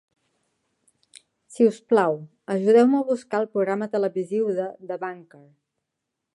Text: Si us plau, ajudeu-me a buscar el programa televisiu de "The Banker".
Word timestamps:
Si 1.57 1.67
us 1.73 1.77
plau, 1.91 2.17
ajudeu-me 2.55 3.01
a 3.01 3.03
buscar 3.11 3.43
el 3.43 3.47
programa 3.59 3.91
televisiu 3.97 4.51
de 4.61 4.69
"The 4.93 5.01
Banker". 5.07 5.47